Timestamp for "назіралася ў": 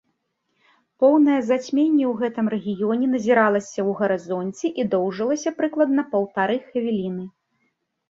3.15-3.91